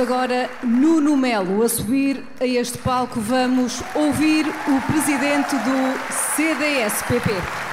Agora 0.00 0.48
Nuno 0.62 1.16
Melo 1.16 1.62
a 1.62 1.68
subir 1.68 2.22
a 2.40 2.46
este 2.46 2.78
palco. 2.78 3.20
Vamos 3.20 3.82
ouvir 3.96 4.46
o 4.46 4.80
presidente 4.92 5.56
do 5.56 5.98
CDS-PP. 6.36 7.67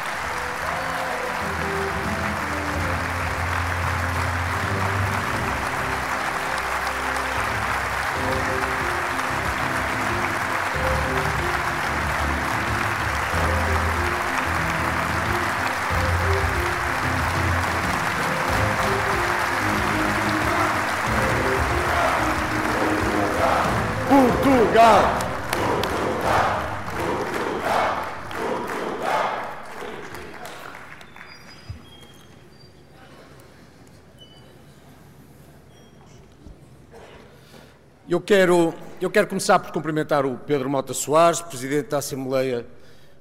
Eu 38.08 38.22
quero, 38.22 38.72
eu 39.02 39.10
quero 39.10 39.26
começar 39.26 39.58
por 39.58 39.72
cumprimentar 39.72 40.28
o 40.28 40.38
Pedro 40.38 40.70
Mota 40.70 40.94
Soares, 40.94 41.42
Presidente 41.42 41.90
da 41.90 41.98
Assembleia 41.98 42.64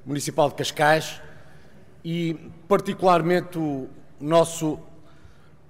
Municipal 0.05 0.51
de 0.51 0.57
Cascais, 0.57 1.23
e 2.05 2.37
particularmente 2.69 3.59
o 3.59 3.89
nosso 4.21 4.79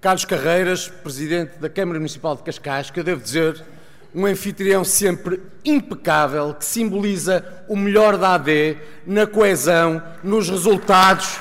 Carlos 0.00 0.24
Carreiras, 0.24 0.88
Presidente 0.88 1.60
da 1.60 1.68
Câmara 1.70 2.00
Municipal 2.00 2.34
de 2.34 2.42
Cascais, 2.42 2.90
que 2.90 2.98
eu 2.98 3.04
devo 3.04 3.22
dizer 3.22 3.64
um 4.12 4.26
anfitrião 4.26 4.82
sempre 4.82 5.40
impecável, 5.64 6.52
que 6.52 6.64
simboliza 6.64 7.64
o 7.68 7.76
melhor 7.76 8.18
da 8.18 8.34
AD 8.34 8.78
na 9.06 9.28
coesão, 9.28 10.02
nos 10.24 10.48
resultados. 10.48 11.38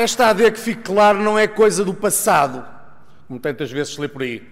Esta 0.00 0.28
AD, 0.28 0.52
que 0.52 0.58
fique 0.58 0.80
claro, 0.80 1.20
não 1.20 1.38
é 1.38 1.46
coisa 1.46 1.84
do 1.84 1.92
passado, 1.92 2.64
como 3.28 3.38
tantas 3.38 3.70
vezes 3.70 3.92
se 3.92 4.00
lê 4.00 4.08
por 4.08 4.22
aí. 4.22 4.42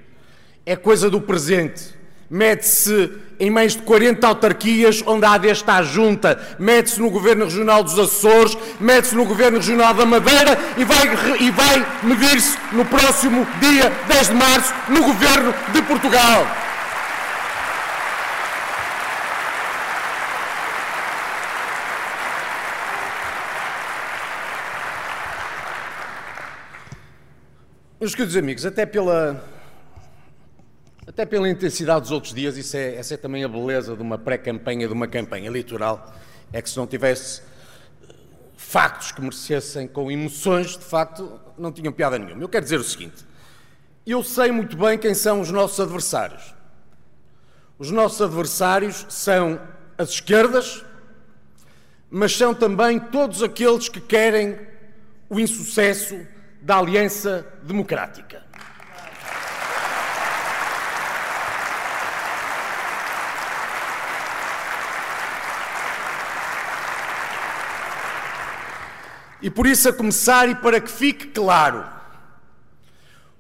É 0.67 0.77
coisa 0.77 1.09
do 1.09 1.23
presente 1.23 1.97
mete-se 2.31 3.11
em 3.41 3.49
mais 3.49 3.73
de 3.73 3.81
40 3.81 4.27
autarquias 4.27 5.03
onde 5.07 5.25
a 5.25 5.33
AD 5.33 5.49
está 5.49 5.83
junta, 5.83 6.39
mete-se 6.59 7.01
no 7.01 7.09
Governo 7.09 7.47
Regional 7.47 7.83
dos 7.83 7.99
Açores, 7.99 8.59
mete-se 8.79 9.15
no 9.15 9.25
Governo 9.25 9.57
Regional 9.57 9.95
da 9.95 10.05
Madeira 10.05 10.59
e 10.77 10.85
vai, 10.85 11.07
e 11.41 11.51
vai 11.51 11.87
medir-se 12.03 12.59
no 12.73 12.85
próximo 12.85 13.47
dia 13.59 13.91
10 14.07 14.29
de 14.29 14.35
março 14.35 14.75
no 14.91 15.03
Governo 15.03 15.55
de 15.73 15.81
Portugal. 15.81 16.68
Meus 28.09 28.15
queridos 28.15 28.37
amigos, 28.39 28.65
até 28.65 28.87
pela 28.87 29.45
até 31.07 31.27
pela 31.27 31.47
intensidade 31.47 32.01
dos 32.01 32.11
outros 32.11 32.33
dias, 32.33 32.57
isso 32.57 32.75
é, 32.75 32.95
essa 32.95 33.13
é 33.13 33.17
também 33.19 33.45
a 33.45 33.49
beleza 33.49 33.95
de 33.95 34.01
uma 34.01 34.17
pré-campanha, 34.17 34.87
de 34.87 34.95
uma 34.95 35.07
campanha 35.07 35.47
eleitoral, 35.47 36.15
é 36.51 36.63
que 36.63 36.71
se 36.71 36.79
não 36.79 36.87
tivesse 36.87 37.43
eh, 38.09 38.15
factos 38.57 39.13
que 39.13 39.21
merecessem 39.21 39.87
com 39.87 40.11
emoções, 40.11 40.69
de 40.69 40.85
facto, 40.87 41.39
não 41.59 41.71
tinham 41.71 41.93
piada 41.93 42.19
nenhuma. 42.19 42.43
Eu 42.43 42.49
quero 42.49 42.65
dizer 42.65 42.81
o 42.81 42.83
seguinte: 42.83 43.27
eu 44.07 44.23
sei 44.25 44.51
muito 44.53 44.75
bem 44.75 44.97
quem 44.97 45.13
são 45.13 45.43
os 45.43 45.51
nossos 45.51 45.79
adversários. 45.79 46.55
Os 47.79 47.91
nossos 47.91 48.23
adversários 48.23 49.05
são 49.11 49.61
as 49.99 50.09
esquerdas, 50.09 50.83
mas 52.09 52.35
são 52.35 52.55
também 52.55 52.99
todos 52.99 53.43
aqueles 53.43 53.91
que 53.91 54.01
querem 54.01 54.59
o 55.29 55.39
insucesso 55.39 56.19
da 56.61 56.79
Aliança 56.79 57.47
Democrática. 57.63 58.43
E 69.41 69.49
por 69.49 69.67
isso, 69.67 69.89
a 69.89 69.93
começar, 69.93 70.49
e 70.49 70.55
para 70.57 70.81
que 70.81 70.91
fique 70.91 71.29
claro, 71.29 71.85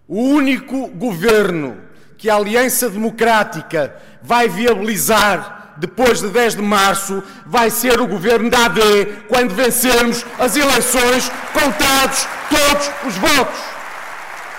o 0.07 0.23
único 0.23 0.87
governo 0.89 1.83
que 2.17 2.31
a 2.31 2.37
Aliança 2.37 2.89
Democrática 2.89 3.97
vai 4.23 4.49
viabilizar 4.49 5.58
depois 5.79 6.21
de 6.21 6.29
10 6.29 6.57
de 6.57 6.63
março 6.63 7.23
vai 7.47 7.71
ser 7.71 8.01
o 8.01 8.07
governo 8.07 8.51
da 8.51 8.67
AD, 8.67 9.25
quando 9.29 9.55
vencermos 9.55 10.25
as 10.39 10.57
eleições, 10.57 11.31
contados 11.53 12.27
todos 12.51 12.91
os 13.07 13.17
votos. 13.17 13.61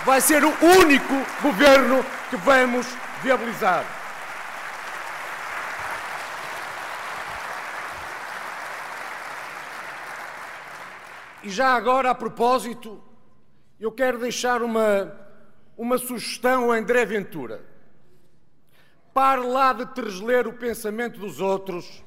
Vai 0.05 0.21
ser 0.21 0.43
o 0.43 0.53
único 0.79 1.13
governo 1.41 2.05
que 2.29 2.37
vamos 2.37 2.87
viabilizar. 3.21 3.83
E 11.43 11.49
já 11.49 11.69
agora, 11.75 12.11
a 12.11 12.15
propósito, 12.15 13.01
eu 13.79 13.91
quero 13.91 14.19
deixar 14.19 14.61
uma, 14.61 15.13
uma 15.77 15.97
sugestão 15.97 16.65
ao 16.65 16.71
André 16.71 17.05
Ventura. 17.05 17.68
Pare 19.19 19.41
lá 19.41 19.73
de 19.73 19.85
tresler 19.87 20.47
o 20.47 20.53
pensamento 20.53 21.19
dos 21.19 21.41
outros 21.41 22.01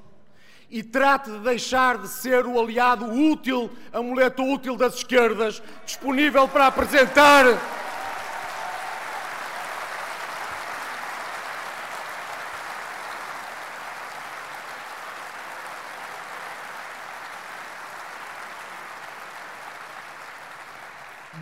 e 0.70 0.82
trate 0.82 1.30
de 1.30 1.40
deixar 1.40 1.98
de 1.98 2.08
ser 2.08 2.46
o 2.46 2.58
aliado 2.58 3.04
útil, 3.04 3.70
a 3.92 4.00
muleta 4.00 4.40
útil 4.40 4.78
das 4.78 4.94
esquerdas, 4.94 5.62
disponível 5.84 6.48
para 6.48 6.68
apresentar 6.68 7.44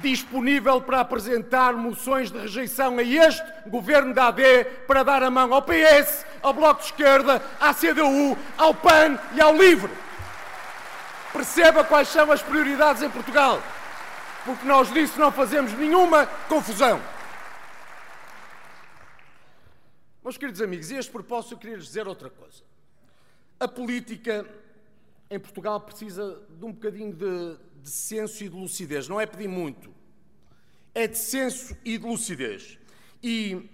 disponível 0.01 0.81
para 0.81 1.01
apresentar 1.01 1.75
moções 1.75 2.31
de 2.31 2.39
rejeição 2.39 2.99
a 2.99 3.03
este 3.03 3.45
governo 3.67 4.15
da 4.15 4.29
AD 4.29 4.65
para 4.87 5.03
dar 5.03 5.23
a 5.23 5.31
mão 5.31 5.53
ao 5.53 5.63
PS, 5.63 6.25
ao 6.43 6.55
Bloco 6.55 6.81
de 6.81 6.87
Esquerda, 6.87 7.43
à 7.61 7.75
CDU, 7.75 8.37
ao 8.57 8.75
PAN 8.75 9.19
e 9.35 9.41
ao 9.41 9.57
LIVRE. 9.57 9.93
Perceba 11.33 11.85
quais 11.85 12.09
são 12.09 12.31
as 12.33 12.43
prioridades 12.43 13.03
em 13.03 13.11
Portugal, 13.11 13.63
porque 14.45 14.67
nós 14.67 14.93
disso 14.93 15.19
não 15.19 15.31
fazemos 15.31 15.73
nenhuma 15.75 16.27
confusão. 16.49 17.01
Meus 20.23 20.37
queridos 20.37 20.61
amigos, 20.61 20.91
e 20.91 20.97
este 20.97 21.11
propósito 21.11 21.55
eu 21.55 21.59
queria 21.59 21.77
lhes 21.77 21.87
dizer 21.87 22.07
outra 22.07 22.29
coisa. 22.31 22.63
A 23.59 23.67
política 23.67 24.47
em 25.31 25.39
Portugal 25.39 25.81
precisa 25.81 26.43
de 26.49 26.65
um 26.65 26.73
bocadinho 26.73 27.13
de, 27.13 27.57
de 27.83 27.91
senso 27.91 28.45
e 28.45 28.49
de 28.49 28.57
lucidez. 28.57 29.09
Não 29.09 29.21
é 29.21 29.27
pedir 29.27 29.49
muito, 29.49 29.93
é 30.95 31.07
de 31.07 31.19
senso 31.19 31.77
e 31.85 31.97
de 31.97 32.07
lucidez. 32.07 32.79
E 33.23 33.69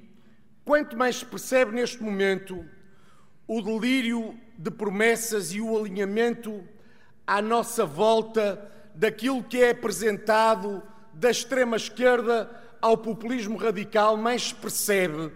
quanto 0.64 0.96
mais 0.96 1.16
se 1.16 1.26
percebe 1.26 1.72
neste 1.72 2.02
momento 2.02 2.64
o 3.46 3.60
delírio 3.62 4.38
de 4.58 4.70
promessas 4.70 5.52
e 5.52 5.60
o 5.60 5.78
alinhamento 5.78 6.64
à 7.26 7.40
nossa 7.42 7.84
volta 7.84 8.72
daquilo 8.94 9.42
que 9.42 9.58
é 9.58 9.70
apresentado 9.70 10.82
da 11.12 11.30
extrema-esquerda 11.30 12.50
ao 12.80 12.96
populismo 12.96 13.56
radical, 13.56 14.16
mais 14.16 14.48
se 14.48 14.54
percebe 14.54 15.32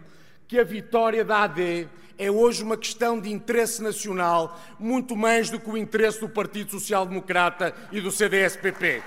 que 0.46 0.58
a 0.58 0.64
vitória 0.64 1.24
da 1.24 1.44
AD 1.44 1.88
é 2.20 2.30
hoje 2.30 2.62
uma 2.62 2.76
questão 2.76 3.18
de 3.18 3.32
interesse 3.32 3.82
nacional, 3.82 4.60
muito 4.78 5.16
mais 5.16 5.48
do 5.48 5.58
que 5.58 5.70
o 5.70 5.76
interesse 5.76 6.20
do 6.20 6.28
Partido 6.28 6.70
Social 6.70 7.06
Democrata 7.06 7.74
e 7.90 7.98
do 7.98 8.12
CDS-PP. 8.12 9.02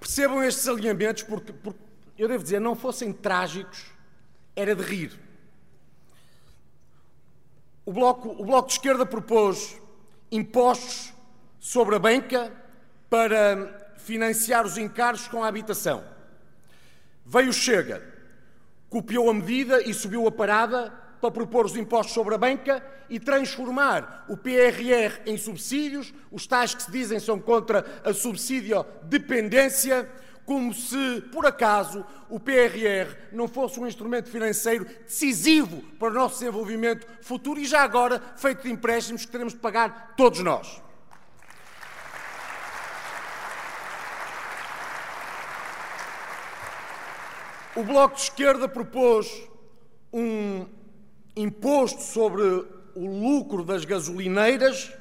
Percebam 0.00 0.42
estes 0.42 0.66
alinhamentos, 0.66 1.22
porque, 1.22 1.52
porque, 1.52 1.78
eu 2.18 2.26
devo 2.26 2.42
dizer, 2.42 2.60
não 2.60 2.74
fossem 2.74 3.12
trágicos, 3.12 3.92
era 4.56 4.74
de 4.74 4.82
rir. 4.82 5.12
O 7.86 7.92
Bloco, 7.92 8.28
o 8.30 8.44
bloco 8.44 8.66
de 8.66 8.74
Esquerda 8.74 9.06
propôs 9.06 9.80
impostos 10.32 11.12
sobre 11.60 11.94
a 11.94 11.98
banca, 12.00 12.63
para 13.14 13.92
financiar 13.96 14.66
os 14.66 14.76
encargos 14.76 15.28
com 15.28 15.44
a 15.44 15.46
habitação. 15.46 16.02
Veio 17.24 17.52
Chega, 17.52 18.02
copiou 18.90 19.30
a 19.30 19.34
medida 19.34 19.80
e 19.88 19.94
subiu 19.94 20.26
a 20.26 20.32
parada 20.32 20.92
para 21.20 21.30
propor 21.30 21.64
os 21.64 21.76
impostos 21.76 22.12
sobre 22.12 22.34
a 22.34 22.38
banca 22.38 22.84
e 23.08 23.20
transformar 23.20 24.26
o 24.28 24.36
PRR 24.36 25.20
em 25.26 25.36
subsídios, 25.36 26.12
os 26.28 26.44
tais 26.44 26.74
que 26.74 26.82
se 26.82 26.90
dizem 26.90 27.20
são 27.20 27.38
contra 27.38 27.86
a 28.04 28.12
subsídio 28.12 28.84
dependência, 29.04 30.10
como 30.44 30.74
se, 30.74 31.22
por 31.30 31.46
acaso, 31.46 32.04
o 32.28 32.40
PRR 32.40 33.14
não 33.30 33.46
fosse 33.46 33.78
um 33.78 33.86
instrumento 33.86 34.28
financeiro 34.28 34.86
decisivo 35.04 35.82
para 36.00 36.08
o 36.08 36.14
nosso 36.14 36.40
desenvolvimento 36.40 37.06
futuro 37.22 37.60
e 37.60 37.64
já 37.64 37.82
agora 37.82 38.20
feito 38.34 38.64
de 38.64 38.72
empréstimos 38.72 39.24
que 39.24 39.30
teremos 39.30 39.52
de 39.52 39.60
pagar 39.60 40.14
todos 40.16 40.40
nós. 40.40 40.82
O 47.76 47.82
Bloco 47.82 48.14
de 48.14 48.22
Esquerda 48.22 48.68
propôs 48.68 49.42
um 50.12 50.64
imposto 51.34 52.02
sobre 52.02 52.42
o 52.44 52.66
lucro 52.94 53.64
das 53.64 53.84
gasolineiras, 53.84 54.92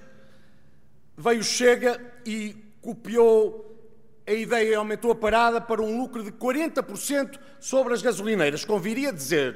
veio 1.16 1.44
Chega 1.44 2.02
e 2.26 2.56
copiou 2.82 3.78
a 4.26 4.32
ideia 4.32 4.72
e 4.72 4.74
aumentou 4.74 5.12
a 5.12 5.16
parada 5.16 5.62
para 5.62 5.84
um 5.84 6.00
lucro 6.02 6.24
de 6.24 6.32
40% 6.32 7.40
sobre 7.60 7.94
as 7.94 8.02
gasolineiras. 8.02 8.66
Conviria 8.66 9.14
dizer, 9.14 9.56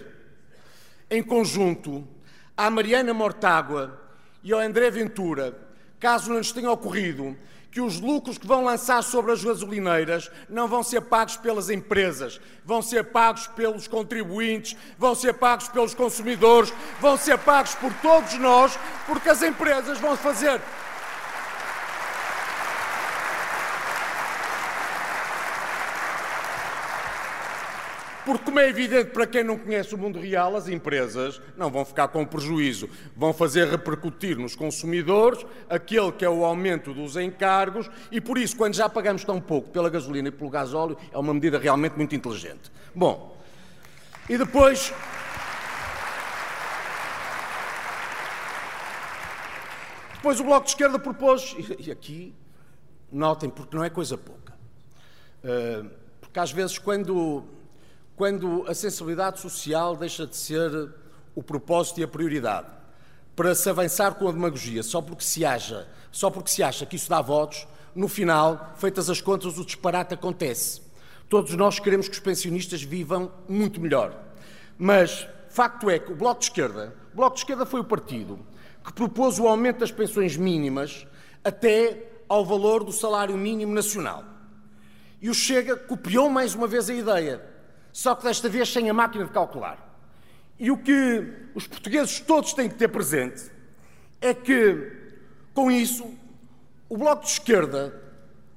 em 1.10 1.24
conjunto, 1.24 2.08
à 2.56 2.70
Mariana 2.70 3.16
Mortágua 3.16 4.00
e 4.44 4.54
ao 4.54 4.60
André 4.60 4.92
Ventura, 4.92 5.58
caso 6.00 6.30
não 6.30 6.38
lhes 6.38 6.52
tenha 6.52 6.70
ocorrido, 6.70 7.36
que 7.78 7.82
os 7.82 8.00
lucros 8.00 8.40
que 8.40 8.48
vão 8.48 8.64
lançar 8.64 9.04
sobre 9.04 9.32
as 9.32 9.44
gasolineiras 9.44 10.32
não 10.50 10.68
vão 10.68 10.82
ser 10.82 11.00
pagos 11.00 11.38
pelas 11.38 11.70
empresas, 11.70 12.42
vão 12.66 12.82
ser 12.82 13.04
pagos 13.04 13.46
pelos 13.46 13.88
contribuintes, 13.88 14.76
vão 14.98 15.14
ser 15.14 15.34
pagos 15.34 15.68
pelos 15.68 15.94
consumidores, 15.94 16.74
vão 17.00 17.16
ser 17.16 17.38
pagos 17.38 17.76
por 17.76 17.94
todos 18.02 18.34
nós, 18.40 18.76
porque 19.06 19.30
as 19.30 19.44
empresas 19.44 20.00
vão 20.00 20.18
fazer 20.18 20.60
Porque, 28.28 28.44
como 28.44 28.60
é 28.60 28.68
evidente 28.68 29.12
para 29.12 29.26
quem 29.26 29.42
não 29.42 29.58
conhece 29.58 29.96
o 29.96 29.98
mundo 29.98 30.20
real, 30.20 30.58
as 30.58 30.68
empresas 30.68 31.42
não 31.56 31.72
vão 31.72 31.86
ficar 31.86 32.10
com 32.10 32.26
prejuízo, 32.26 32.90
vão 33.16 33.32
fazer 33.32 33.70
repercutir 33.70 34.38
nos 34.38 34.54
consumidores 34.54 35.46
aquele 35.70 36.12
que 36.12 36.26
é 36.26 36.30
o 36.30 36.44
aumento 36.44 36.94
dos 36.94 37.16
encargos 37.16 37.90
e, 38.12 38.20
por 38.20 38.38
isso, 38.38 38.58
quando 38.58 38.74
já 38.74 38.90
pagamos 38.90 39.24
tão 39.24 39.40
pouco 39.40 39.70
pela 39.70 39.90
gasolina 39.90 40.28
e 40.28 40.32
pelo 40.32 40.50
gasóleo, 40.50 40.98
é 41.10 41.18
uma 41.18 41.34
medida 41.34 41.58
realmente 41.58 41.96
muito 41.96 42.14
inteligente. 42.14 42.70
Bom, 42.94 43.42
e 44.28 44.38
depois. 44.38 44.94
Depois 50.16 50.38
o 50.42 50.44
Bloco 50.44 50.66
de 50.66 50.72
Esquerda 50.72 51.00
propôs, 51.00 51.56
e 51.80 51.90
aqui 51.90 52.36
notem, 53.10 53.50
porque 53.50 53.74
não 53.74 53.86
é 53.86 53.90
coisa 53.90 54.18
pouca, 54.18 54.54
eh, 55.46 55.86
porque 56.20 56.38
às 56.38 56.52
vezes 56.52 56.78
quando 56.78 57.56
quando 58.18 58.66
a 58.68 58.74
sensibilidade 58.74 59.40
social 59.40 59.96
deixa 59.96 60.26
de 60.26 60.36
ser 60.36 60.90
o 61.36 61.44
propósito 61.44 62.00
e 62.00 62.04
a 62.04 62.08
prioridade, 62.08 62.68
para 63.36 63.54
se 63.54 63.70
avançar 63.70 64.16
com 64.16 64.28
a 64.28 64.32
demagogia, 64.32 64.82
só 64.82 65.00
porque 65.00 65.24
se 65.24 65.46
acha, 65.46 65.88
só 66.12 66.32
porque 66.32 66.50
se 66.50 66.64
acha 66.64 66.84
que 66.84 66.96
isso 66.96 67.08
dá 67.08 67.22
votos, 67.22 67.68
no 67.94 68.08
final, 68.08 68.74
feitas 68.76 69.08
as 69.08 69.22
contas, 69.22 69.60
o 69.60 69.64
disparate 69.64 70.16
acontece. 70.16 70.82
Todos 71.30 71.54
nós 71.54 71.80
queremos 71.80 72.08
que 72.08 72.16
os 72.16 72.20
pensionistas 72.20 72.82
vivam 72.82 73.32
muito 73.48 73.80
melhor. 73.80 74.20
Mas 74.80 75.28
facto 75.50 75.88
é 75.88 76.00
que 76.00 76.12
o 76.12 76.16
Bloco 76.16 76.40
de 76.40 76.48
Esquerda, 76.48 76.96
o 77.14 77.16
Bloco 77.16 77.36
de 77.36 77.42
Esquerda 77.42 77.68
foi 77.68 77.82
o 77.82 77.84
partido 77.84 78.40
que 78.84 78.94
propôs 78.94 79.38
o 79.38 79.48
aumento 79.48 79.80
das 79.80 79.92
pensões 79.92 80.36
mínimas 80.36 81.06
até 81.44 82.10
ao 82.28 82.44
valor 82.44 82.84
do 82.84 82.92
salário 82.92 83.38
mínimo 83.38 83.74
nacional. 83.74 84.24
E 85.22 85.30
o 85.30 85.36
Chega 85.36 85.76
copiou 85.76 86.30
mais 86.30 86.56
uma 86.56 86.68
vez 86.68 86.90
a 86.90 86.94
ideia 86.96 87.57
só 87.92 88.16
que 88.16 88.24
desta 88.24 88.50
vez 88.50 88.72
sem 88.72 88.90
a 88.90 88.94
máquina 88.94 89.26
de 89.26 89.32
calcular. 89.32 89.88
E 90.60 90.72
o 90.72 90.78
que 90.78 91.34
os 91.54 91.68
portugueses 91.68 92.20
todos 92.20 92.54
têm 92.54 92.70
que 92.70 92.76
ter 92.76 92.88
presente 92.88 93.52
é 94.20 94.34
que, 94.34 94.92
com 95.54 95.70
isso, 95.70 96.12
o 96.90 96.98
Bloco 96.98 97.24
de 97.24 97.32
Esquerda 97.32 98.02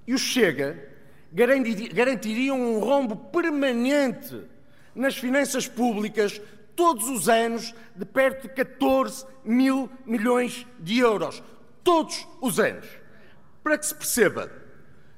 e 0.06 0.14
o 0.14 0.18
Chega 0.18 0.88
garantiriam 1.32 2.58
um 2.58 2.80
rombo 2.80 3.16
permanente 3.16 4.42
nas 4.94 5.16
finanças 5.16 5.68
públicas 5.68 6.40
todos 6.74 7.08
os 7.08 7.28
anos 7.28 7.74
de 7.94 8.04
perto 8.04 8.48
de 8.48 8.54
14 8.54 9.26
mil 9.44 9.90
milhões 10.06 10.66
de 10.78 10.98
euros. 10.98 11.42
Todos 11.84 12.26
os 12.40 12.58
anos. 12.58 12.86
Para 13.62 13.76
que 13.76 13.86
se 13.86 13.94
perceba, 13.94 14.50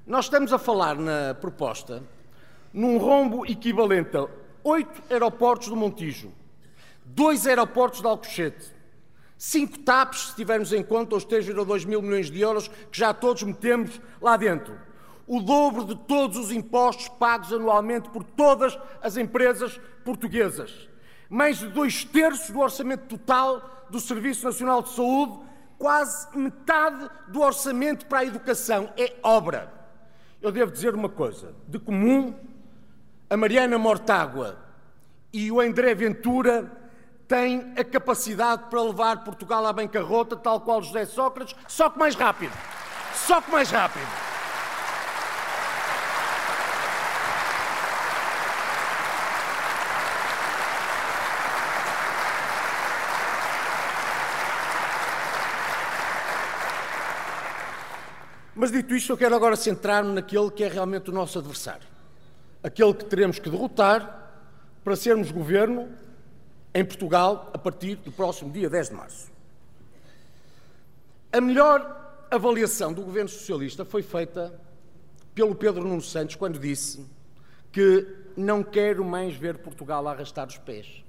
nós 0.07 0.25
estamos 0.25 0.53
a 0.53 0.59
falar 0.59 0.97
na 0.97 1.35
proposta 1.35 2.03
num 2.73 2.99
rombo 2.99 3.45
equivalente 3.47 4.17
a 4.17 4.27
oito 4.65 5.03
aeroportos 5.11 5.69
do 5.69 5.77
Montijo, 5.77 6.33
dois 7.05 7.47
aeroportos 7.47 8.01
de 8.01 8.07
Alcochete, 8.07 8.73
cinco 9.37 9.79
TAPs, 9.81 10.29
se 10.29 10.37
tivermos 10.37 10.73
em 10.73 10.83
conta 10.83 11.17
os 11.17 11.27
3,2 11.27 11.87
mil 11.87 12.01
milhões 12.01 12.31
de 12.31 12.41
euros 12.41 12.69
que 12.69 12.99
já 12.99 13.13
todos 13.13 13.43
metemos 13.43 14.01
lá 14.21 14.37
dentro. 14.37 14.79
O 15.27 15.41
dobro 15.41 15.85
de 15.85 15.97
todos 15.97 16.37
os 16.37 16.51
impostos 16.51 17.09
pagos 17.09 17.53
anualmente 17.53 18.09
por 18.11 18.25
todas 18.25 18.79
as 19.01 19.17
empresas 19.17 19.81
portuguesas. 20.05 20.89
Mais 21.29 21.59
de 21.59 21.69
dois 21.69 22.05
terços 22.05 22.51
do 22.51 22.61
orçamento 22.61 23.07
total 23.07 23.87
do 23.89 24.01
Serviço 24.01 24.45
Nacional 24.45 24.83
de 24.83 24.91
Saúde, 24.91 25.39
quase 25.79 26.37
metade 26.37 27.09
do 27.29 27.41
orçamento 27.41 28.07
para 28.07 28.21
a 28.21 28.25
educação. 28.25 28.93
É 28.97 29.15
obra. 29.23 29.73
Eu 30.41 30.53
devo 30.53 30.71
dizer 30.71 30.95
uma 30.95 31.09
coisa: 31.09 31.55
de 31.67 31.79
comum 31.79 32.35
a 33.33 33.37
Mariana 33.37 33.79
Mortágua 33.79 34.59
e 35.33 35.51
o 35.51 35.59
André 35.59 35.95
Ventura 35.95 36.71
têm 37.27 37.73
a 37.79 37.83
capacidade 37.83 38.65
para 38.69 38.83
levar 38.83 39.25
Portugal 39.25 39.65
à 39.65 39.73
bancarrota, 39.73 40.37
tal 40.37 40.61
qual 40.61 40.83
José 40.83 41.07
Sócrates, 41.07 41.57
só 41.67 41.89
que 41.89 41.99
mais 41.99 42.15
rápido. 42.15 42.53
Só 43.15 43.41
que 43.41 43.51
mais 43.51 43.71
rápido. 43.71 44.07
Mas 58.55 58.71
dito 58.71 58.95
isto, 58.95 59.11
eu 59.11 59.17
quero 59.17 59.35
agora 59.35 59.57
centrar-me 59.57 60.13
naquele 60.13 60.51
que 60.51 60.63
é 60.63 60.69
realmente 60.69 61.09
o 61.09 61.15
nosso 61.15 61.39
adversário 61.39 61.92
aquele 62.63 62.95
que 62.95 63.05
teremos 63.05 63.39
que 63.39 63.51
derrotar 63.51 64.21
para 64.85 64.97
sermos 64.97 65.31
governo 65.31 65.89
em 66.75 66.85
Portugal 66.85 67.51
a 67.53 67.59
partir 67.59 67.97
do 67.97 68.13
próximo 68.13 68.51
dia 68.51 68.71
10 68.71 68.89
de 68.89 68.95
março. 68.95 69.33
A 71.33 71.41
melhor 71.41 72.27
avaliação 72.31 72.93
do 72.93 73.03
governo 73.03 73.29
socialista 73.29 73.85
foi 73.85 74.03
feita 74.03 74.53
pelo 75.35 75.55
Pedro 75.55 75.85
Nuno 75.85 76.03
Santos 76.03 76.37
quando 76.37 76.59
disse 76.59 77.07
que 77.71 78.07
não 78.37 78.63
quero 78.63 79.05
mais 79.05 79.35
ver 79.35 79.59
Portugal 79.59 80.07
arrastar 80.07 80.47
os 80.47 80.59
pés. 80.59 81.03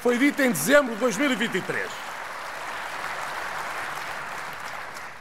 Foi 0.00 0.16
dito 0.16 0.40
em 0.40 0.50
dezembro 0.50 0.94
de 0.94 1.00
2023. 1.00 1.90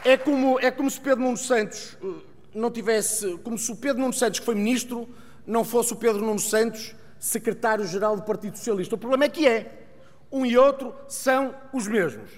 É 0.05 0.15
como, 0.15 0.57
é 0.61 0.71
como 0.71 0.89
se 0.89 0.99
Pedro 0.99 1.23
Nuno 1.25 1.37
Santos 1.37 1.97
eh, 2.01 2.28
não 2.53 2.71
tivesse, 2.71 3.37
como 3.43 3.57
se 3.57 3.71
o 3.71 3.75
Pedro 3.75 4.01
Nuno 4.01 4.13
Santos, 4.13 4.39
que 4.39 4.45
foi 4.45 4.55
ministro, 4.55 5.07
não 5.45 5.63
fosse 5.63 5.93
o 5.93 5.95
Pedro 5.95 6.21
Nuno 6.21 6.39
Santos 6.39 6.95
secretário-geral 7.19 8.15
do 8.15 8.23
Partido 8.23 8.57
Socialista. 8.57 8.95
O 8.95 8.97
problema 8.97 9.25
é 9.25 9.29
que 9.29 9.47
é. 9.47 9.87
Um 10.31 10.45
e 10.45 10.57
outro 10.57 10.93
são 11.07 11.55
os 11.73 11.87
mesmos. 11.87 12.29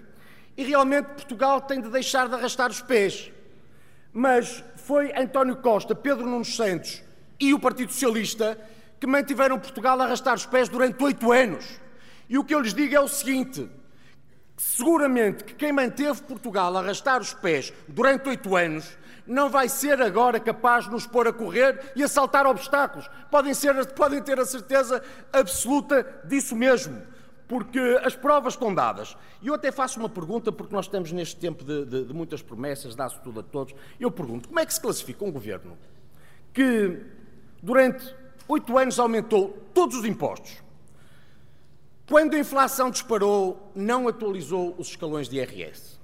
E 0.57 0.63
realmente 0.63 1.07
Portugal 1.07 1.61
tem 1.61 1.81
de 1.81 1.89
deixar 1.89 2.27
de 2.27 2.35
arrastar 2.35 2.69
os 2.69 2.81
pés. 2.81 3.31
Mas 4.13 4.63
foi 4.77 5.13
António 5.15 5.57
Costa, 5.57 5.93
Pedro 5.95 6.25
Nuno 6.25 6.45
Santos 6.45 7.01
e 7.39 7.53
o 7.53 7.59
Partido 7.59 7.91
Socialista 7.91 8.57
que 8.99 9.07
mantiveram 9.07 9.57
Portugal 9.59 9.99
a 9.99 10.05
arrastar 10.05 10.35
os 10.35 10.45
pés 10.45 10.69
durante 10.69 11.03
oito 11.03 11.31
anos. 11.31 11.65
E 12.29 12.37
o 12.37 12.43
que 12.43 12.53
eu 12.53 12.59
lhes 12.59 12.73
digo 12.73 12.95
é 12.95 12.99
o 12.99 13.07
seguinte: 13.07 13.69
seguramente 14.57 15.43
que 15.43 15.55
quem 15.55 15.71
manteve 15.71 16.21
Portugal 16.21 16.75
a 16.77 16.79
arrastar 16.81 17.19
os 17.19 17.33
pés 17.33 17.73
durante 17.87 18.29
oito 18.29 18.55
anos 18.55 18.97
não 19.25 19.49
vai 19.49 19.69
ser 19.69 20.01
agora 20.01 20.39
capaz 20.39 20.85
de 20.85 20.91
nos 20.91 21.05
pôr 21.07 21.27
a 21.27 21.33
correr 21.33 21.91
e 21.95 22.03
a 22.03 22.07
saltar 22.07 22.45
obstáculos. 22.45 23.09
Podem, 23.29 23.53
ser, 23.53 23.85
podem 23.93 24.21
ter 24.21 24.39
a 24.39 24.45
certeza 24.45 25.03
absoluta 25.31 26.05
disso 26.25 26.55
mesmo. 26.55 27.01
porque 27.51 27.79
as 28.01 28.15
provas 28.15 28.53
estão 28.53 28.73
dadas. 28.73 29.17
E 29.41 29.47
eu 29.47 29.53
até 29.53 29.73
faço 29.73 29.99
uma 29.99 30.07
pergunta, 30.07 30.53
porque 30.53 30.73
nós 30.73 30.85
estamos 30.85 31.11
neste 31.11 31.35
tempo 31.35 31.65
de, 31.65 31.83
de, 31.85 32.05
de 32.05 32.13
muitas 32.13 32.41
promessas, 32.41 32.95
dá-se 32.95 33.19
tudo 33.19 33.41
a 33.41 33.43
todos. 33.43 33.75
Eu 33.99 34.09
pergunto: 34.09 34.47
como 34.47 34.59
é 34.61 34.65
que 34.65 34.73
se 34.73 34.79
classifica 34.79 35.25
um 35.25 35.31
governo 35.33 35.77
que 36.53 36.97
durante 37.61 38.15
oito 38.47 38.77
anos 38.77 38.97
aumentou 38.99 39.49
todos 39.73 39.97
os 39.97 40.05
impostos? 40.05 40.63
Quando 42.07 42.35
a 42.35 42.39
inflação 42.39 42.89
disparou, 42.89 43.71
não 43.75 44.07
atualizou 44.07 44.73
os 44.77 44.87
escalões 44.87 45.27
de 45.27 45.35
IRS. 45.35 45.99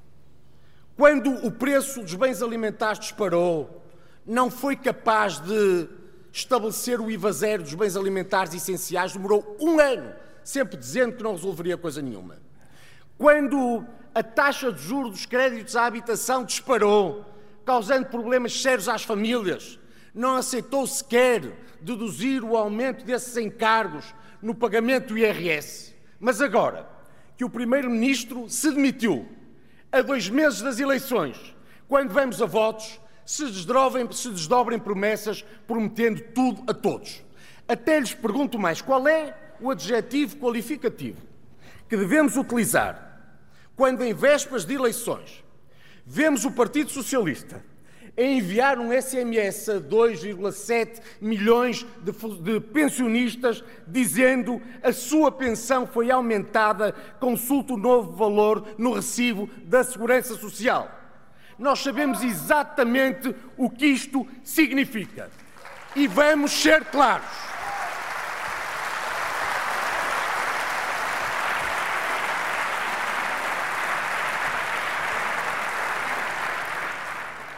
Quando 0.98 1.30
o 1.46 1.52
preço 1.52 2.02
dos 2.02 2.16
bens 2.16 2.42
alimentares 2.42 3.00
disparou, 3.00 3.86
não 4.26 4.50
foi 4.50 4.76
capaz 4.76 5.38
de 5.38 5.88
estabelecer 6.34 7.00
o 7.00 7.12
IVA 7.12 7.32
zero 7.32 7.62
dos 7.62 7.76
bens 7.76 7.96
alimentares 7.96 8.52
essenciais, 8.56 9.14
demorou 9.14 9.56
um 9.60 9.80
ano, 9.80 10.12
sempre 10.44 10.76
dizendo 10.76 11.16
que 11.16 11.22
não 11.22 11.34
resolveria 11.34 11.78
coisa 11.78 12.02
nenhuma. 12.02 12.38
Quando 13.16 13.86
a 14.14 14.24
taxa 14.24 14.74
de 14.74 14.82
juros 14.82 15.12
dos 15.12 15.26
créditos 15.28 15.76
à 15.76 15.86
habitação 15.86 16.44
disparou, 16.44 17.24
causando 17.64 18.08
problemas 18.08 18.60
sérios 18.60 18.90
às 18.90 19.04
famílias, 19.04 19.80
não 20.16 20.36
aceitou 20.36 20.88
sequer 20.88 21.44
deduzir 21.80 22.44
o 22.44 22.58
aumento 22.58 23.06
desses 23.06 23.38
encargos 23.38 24.16
no 24.42 24.56
pagamento 24.56 25.10
do 25.10 25.18
IRS. 25.20 25.94
Mas 26.20 26.42
agora 26.42 26.90
que 27.38 27.46
o 27.46 27.50
Primeiro-Ministro 27.52 28.50
se 28.50 28.72
demitiu, 28.72 29.37
a 29.98 30.02
dois 30.02 30.30
meses 30.30 30.62
das 30.62 30.80
eleições, 30.80 31.38
quando 31.88 32.14
vamos 32.14 32.42
a 32.42 32.46
votos, 32.46 33.00
se 33.26 33.46
desdobrem, 33.46 34.10
se 34.12 34.30
desdobrem 34.30 34.80
promessas 34.80 35.44
prometendo 35.66 36.22
tudo 36.34 36.64
a 36.68 36.74
todos. 36.74 37.24
Até 37.68 38.00
lhes 38.00 38.14
pergunto 38.14 38.58
mais: 38.58 38.82
qual 38.82 39.08
é 39.08 39.36
o 39.60 39.70
adjetivo 39.70 40.38
qualificativo 40.38 41.22
que 41.90 41.98
devemos 41.98 42.38
utilizar 42.38 43.06
quando, 43.76 44.04
em 44.04 44.14
vésperas 44.14 44.66
de 44.66 44.74
eleições, 44.74 45.44
vemos 46.06 46.46
o 46.46 46.52
Partido 46.52 46.90
Socialista 46.90 47.64
a 48.18 48.22
enviar 48.22 48.80
um 48.80 48.92
SMS 48.92 49.70
a 49.70 49.80
2,7 49.80 51.02
milhões 51.22 51.86
de, 52.02 52.12
de, 52.42 52.60
pensionistas 52.60 53.64
dizendo 53.86 54.60
a 54.82 54.92
sua 54.92 55.32
pensão 55.32 55.86
foi 55.86 56.10
aumentada, 56.10 56.94
consulte 57.20 57.74
o 57.74 57.78
novo 57.78 58.12
valor 58.14 58.68
no 58.78 58.94
recibo 58.94 59.48
da 59.64 59.84
Segurança 59.84 60.36
Social. 60.36 60.92
Nós 61.60 61.80
sabemos 61.80 62.24
exatamente 62.24 63.36
o 63.56 63.70
que 63.70 63.86
isto 63.86 64.28
significa. 64.44 65.30
E 65.96 66.08
vamos 66.08 66.52
ser 66.52 66.86
claros. 66.86 67.57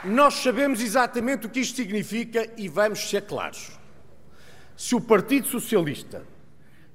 Nós 0.03 0.35
sabemos 0.35 0.81
exatamente 0.81 1.45
o 1.45 1.49
que 1.49 1.59
isto 1.59 1.75
significa 1.75 2.49
e 2.55 2.69
vamos 2.69 3.09
ser 3.09 3.23
claros. 3.23 3.77
Se 4.77 4.95
o 4.95 5.01
Partido 5.01 5.47
Socialista 5.47 6.23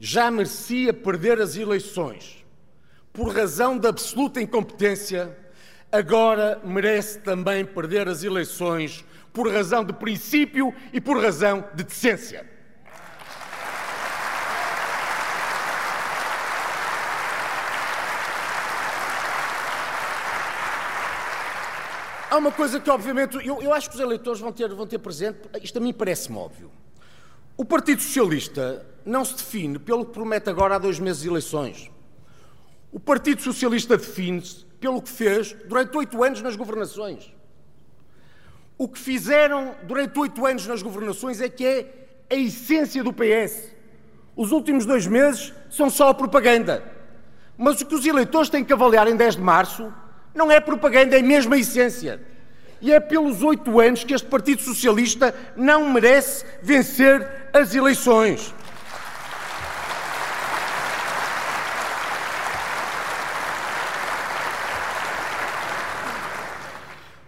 já 0.00 0.30
merecia 0.30 0.94
perder 0.94 1.38
as 1.38 1.54
eleições 1.54 2.42
por 3.12 3.34
razão 3.34 3.76
da 3.76 3.90
absoluta 3.90 4.40
incompetência, 4.40 5.36
agora 5.92 6.60
merece 6.64 7.18
também 7.20 7.64
perder 7.64 8.08
as 8.08 8.24
eleições 8.24 9.04
por 9.34 9.52
razão 9.52 9.84
de 9.84 9.92
princípio 9.92 10.74
e 10.92 11.00
por 11.00 11.22
razão 11.22 11.68
de 11.74 11.84
decência. 11.84 12.53
Há 22.34 22.36
uma 22.36 22.50
coisa 22.50 22.80
que, 22.80 22.90
obviamente, 22.90 23.36
eu, 23.46 23.62
eu, 23.62 23.72
acho 23.72 23.88
que 23.88 23.94
os 23.94 24.00
eleitores 24.02 24.40
vão 24.40 24.50
ter, 24.50 24.68
vão 24.74 24.88
ter 24.88 24.98
presente, 24.98 25.38
isto 25.62 25.78
a 25.78 25.80
mim 25.80 25.92
parece-me 25.92 26.36
óbvio. 26.36 26.68
O 27.56 27.64
Partido 27.64 28.02
Socialista 28.02 28.84
não 29.06 29.24
se 29.24 29.36
define 29.36 29.78
pelo 29.78 30.04
que 30.04 30.10
promete 30.10 30.50
agora 30.50 30.74
há 30.74 30.78
dois 30.78 30.98
meses 30.98 31.22
de 31.22 31.28
eleições. 31.28 31.92
O 32.90 32.98
Partido 32.98 33.40
Socialista 33.40 33.96
define-se 33.96 34.64
pelo 34.80 35.00
que 35.00 35.10
fez 35.10 35.54
durante 35.68 35.96
oito 35.96 36.24
anos 36.24 36.42
nas 36.42 36.56
governações. 36.56 37.32
O 38.76 38.88
que 38.88 38.98
fizeram 38.98 39.76
durante 39.84 40.18
oito 40.18 40.44
anos 40.44 40.66
nas 40.66 40.82
governações 40.82 41.40
é 41.40 41.48
que 41.48 41.64
é 41.64 42.08
a 42.28 42.34
essência 42.34 43.04
do 43.04 43.12
PS. 43.12 43.70
Os 44.34 44.50
últimos 44.50 44.84
dois 44.84 45.06
meses 45.06 45.54
são 45.70 45.88
só 45.88 46.12
propaganda. 46.12 46.82
Mas 47.56 47.80
o 47.80 47.86
que 47.86 47.94
os 47.94 48.04
eleitores 48.04 48.50
têm 48.50 48.64
que 48.64 48.72
avaliar 48.72 49.06
em 49.06 49.14
10 49.14 49.36
de 49.36 49.42
março 49.42 49.94
não 50.34 50.50
é 50.50 50.60
propaganda, 50.60 51.16
é 51.16 51.22
a 51.54 51.58
essência. 51.58 52.20
E 52.80 52.92
é 52.92 53.00
pelos 53.00 53.42
oito 53.42 53.80
anos 53.80 54.04
que 54.04 54.12
este 54.12 54.26
Partido 54.26 54.60
Socialista 54.60 55.34
não 55.56 55.90
merece 55.90 56.44
vencer 56.62 57.26
as 57.52 57.74
eleições. 57.74 58.52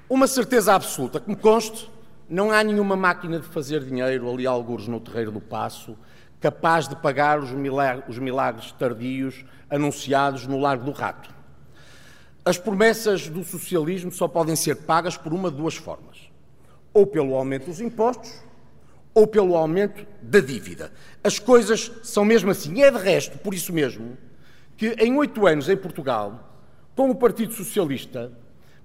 Uma 0.08 0.26
certeza 0.26 0.74
absoluta 0.74 1.18
que 1.20 1.28
me 1.28 1.36
conste, 1.36 1.90
não 2.28 2.50
há 2.50 2.62
nenhuma 2.62 2.96
máquina 2.96 3.40
de 3.40 3.46
fazer 3.46 3.84
dinheiro 3.84 4.30
ali 4.30 4.46
alguns 4.46 4.86
no 4.86 5.00
terreiro 5.00 5.30
do 5.30 5.40
Passo 5.40 5.96
capaz 6.40 6.86
de 6.86 6.94
pagar 6.96 7.38
os 7.40 8.18
milagres 8.18 8.72
tardios 8.72 9.44
anunciados 9.70 10.46
no 10.46 10.60
Largo 10.60 10.84
do 10.84 10.92
Rato. 10.92 11.30
As 12.46 12.56
promessas 12.56 13.28
do 13.28 13.42
socialismo 13.42 14.12
só 14.12 14.28
podem 14.28 14.54
ser 14.54 14.76
pagas 14.76 15.16
por 15.16 15.34
uma 15.34 15.50
de 15.50 15.56
duas 15.56 15.74
formas: 15.74 16.30
ou 16.94 17.04
pelo 17.04 17.34
aumento 17.34 17.66
dos 17.66 17.80
impostos, 17.80 18.32
ou 19.12 19.26
pelo 19.26 19.56
aumento 19.56 20.06
da 20.22 20.38
dívida. 20.38 20.92
As 21.24 21.40
coisas 21.40 21.90
são 22.04 22.24
mesmo 22.24 22.52
assim. 22.52 22.80
É 22.82 22.88
de 22.88 22.98
resto, 22.98 23.36
por 23.38 23.52
isso 23.52 23.72
mesmo, 23.72 24.16
que 24.76 24.90
em 24.90 25.16
oito 25.16 25.44
anos 25.44 25.68
em 25.68 25.76
Portugal, 25.76 26.62
com 26.94 27.10
o 27.10 27.16
Partido 27.16 27.52
Socialista, 27.52 28.30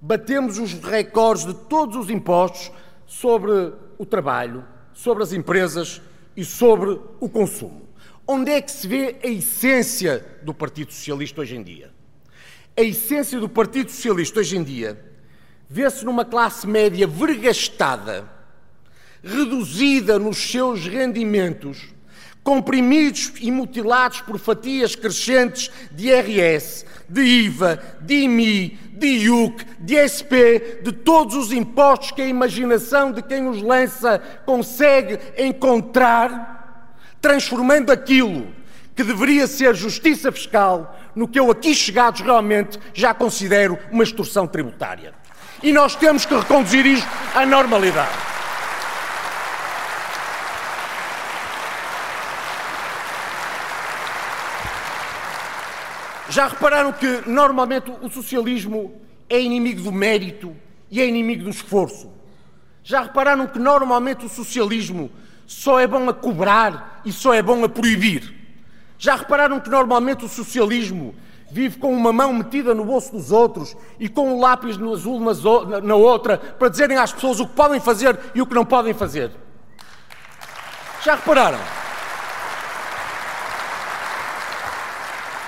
batemos 0.01 0.58
os 0.58 0.74
recordes 0.74 1.46
de 1.46 1.53
todos 1.53 1.96
os 1.96 2.10
impostos 2.10 2.72
sobre 3.06 3.51
o 3.96 4.06
trabalho, 4.08 4.65
sobre 4.91 5.22
as 5.22 5.34
empresas 5.34 6.01
e 6.36 6.44
sobre 6.44 7.00
o 7.20 7.30
consumo. 7.30 7.88
Onde 8.25 8.50
é 8.50 8.60
que 8.60 8.72
se 8.72 8.88
vê 8.88 9.18
a 9.24 9.27
essência 9.27 10.25
do 10.41 10.51
Partido 10.51 10.91
Socialista 10.91 11.41
hoje 11.41 11.56
em 11.56 11.62
dia? 11.62 12.00
A 12.75 12.81
essência 12.81 13.37
do 13.37 13.49
Partido 13.49 13.91
Socialista 13.91 14.39
hoje 14.39 14.55
em 14.55 14.63
dia 14.63 14.97
vê-se 15.69 16.05
numa 16.05 16.23
classe 16.23 16.65
média 16.65 17.05
vergastada, 17.05 18.29
reduzida 19.21 20.17
nos 20.17 20.37
seus 20.37 20.85
rendimentos, 20.85 21.89
comprimidos 22.41 23.33
e 23.41 23.51
mutilados 23.51 24.21
por 24.21 24.39
fatias 24.39 24.95
crescentes 24.95 25.69
de 25.91 26.07
IRS, 26.07 26.85
de 27.09 27.21
IVA, 27.21 27.97
de 28.01 28.23
IMI, 28.23 28.79
de 28.93 29.07
IUC, 29.07 29.65
de 29.81 30.07
SP, 30.07 30.79
de 30.81 30.93
todos 30.93 31.35
os 31.35 31.51
impostos 31.51 32.11
que 32.11 32.21
a 32.21 32.27
imaginação 32.27 33.11
de 33.11 33.21
quem 33.21 33.49
os 33.49 33.61
lança 33.61 34.17
consegue 34.45 35.19
encontrar, 35.37 36.89
transformando 37.19 37.91
aquilo 37.91 38.61
que 38.95 39.03
deveria 39.03 39.48
ser 39.48 39.75
justiça 39.75 40.31
fiscal 40.31 40.98
no 41.15 41.27
que 41.27 41.39
eu 41.39 41.50
aqui 41.50 41.74
chegados 41.74 42.21
realmente 42.21 42.79
já 42.93 43.13
considero 43.13 43.77
uma 43.91 44.03
extorsão 44.03 44.48
tributária. 44.48 45.13
E 45.63 45.71
nós 45.71 45.95
temos 45.95 46.25
que 46.25 46.36
reconduzir 46.36 46.86
isto 46.86 47.07
à 47.36 47.45
normalidade. 47.45 48.31
Já 56.29 56.48
repararam 56.48 56.93
que 56.93 57.24
normalmente 57.29 57.91
o 58.01 58.10
socialismo 58.10 59.01
é 59.29 59.39
inimigo 59.39 59.81
do 59.81 59.91
mérito 59.91 60.55
e 60.89 61.01
é 61.01 61.05
inimigo 61.05 61.43
do 61.43 61.50
esforço? 61.50 62.10
Já 62.83 63.03
repararam 63.03 63.48
que 63.48 63.60
normalmente 63.60 64.25
o 64.25 64.29
socialismo 64.29 65.12
só 65.45 65.79
é 65.79 65.86
bom 65.86 66.10
a 66.10 66.13
cobrar 66.13 67.01
e 67.05 67.12
só 67.12 67.33
é 67.33 67.41
bom 67.41 67.63
a 67.65 67.69
proibir? 67.69 68.40
Já 69.01 69.15
repararam 69.15 69.60
que 69.60 69.67
normalmente 69.67 70.25
o 70.25 70.29
socialismo 70.29 71.15
vive 71.50 71.79
com 71.79 71.91
uma 71.91 72.13
mão 72.13 72.31
metida 72.31 72.75
no 72.75 72.86
bolso 72.86 73.12
dos 73.12 73.31
outros 73.31 73.75
e 74.00 74.08
com 74.08 74.31
um 74.31 74.39
lápis 74.39 74.77
no 74.77 74.93
azul 74.93 75.20
na 75.81 75.96
outra 75.96 76.38
para 76.38 76.70
dizerem 76.70 76.98
às 76.98 77.12
pessoas 77.12 77.39
o 77.39 77.48
que 77.48 77.55
podem 77.55 77.79
fazer 77.79 78.17
e 78.36 78.43
o 78.43 78.46
que 78.46 78.53
não 78.53 78.63
podem 78.63 78.93
fazer? 78.93 79.31
Já 81.03 81.15
repararam? 81.15 81.58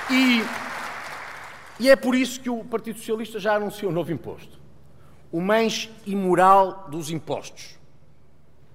E, 0.10 0.44
e 1.80 1.92
é 1.92 1.96
por 1.96 2.16
isso 2.16 2.40
que 2.40 2.50
o 2.50 2.66
Partido 2.66 2.98
Socialista 2.98 3.40
já 3.40 3.54
anunciou 3.54 3.92
um 3.92 3.94
novo 3.94 4.12
imposto. 4.12 4.60
O 5.32 5.40
mais 5.40 5.92
imoral 6.08 6.88
dos 6.90 7.12
impostos. 7.12 7.78